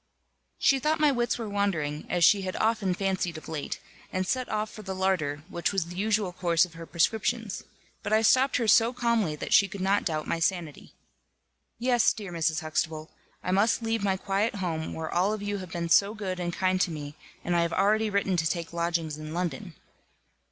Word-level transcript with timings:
She 0.57 0.79
thought 0.79 0.99
my 0.99 1.11
wits 1.11 1.37
were 1.37 1.47
wandering, 1.47 2.07
as 2.09 2.23
she 2.25 2.41
had 2.41 2.55
often 2.55 2.95
fancied 2.95 3.37
of 3.37 3.47
late, 3.47 3.79
and 4.11 4.25
set 4.25 4.49
off 4.49 4.71
for 4.71 4.81
the 4.81 4.95
larder, 4.95 5.43
which 5.47 5.71
was 5.71 5.85
the 5.85 5.95
usual 5.95 6.33
course 6.33 6.65
of 6.65 6.73
her 6.73 6.87
prescriptions. 6.87 7.61
But 8.01 8.11
I 8.11 8.23
stopped 8.23 8.57
her 8.57 8.67
so 8.67 8.93
calmly 8.93 9.35
that 9.35 9.53
she 9.53 9.67
could 9.67 9.79
not 9.79 10.03
doubt 10.03 10.25
my 10.27 10.39
sanity. 10.39 10.93
"Yes, 11.77 12.13
dear 12.13 12.31
Mrs. 12.31 12.61
Huxtable, 12.61 13.11
I 13.43 13.51
must 13.51 13.83
leave 13.83 14.03
my 14.03 14.17
quiet 14.17 14.55
home, 14.55 14.95
where 14.95 15.13
all 15.13 15.33
of 15.33 15.43
you 15.43 15.59
have 15.59 15.69
been 15.69 15.87
so 15.89 16.15
good 16.15 16.39
and 16.39 16.51
kind 16.51 16.81
to 16.81 16.89
me; 16.89 17.13
and 17.43 17.55
I 17.55 17.61
have 17.61 17.71
already 17.73 18.09
written 18.09 18.35
to 18.37 18.47
take 18.49 18.73
lodgings 18.73 19.19
in 19.19 19.35
London." 19.35 19.75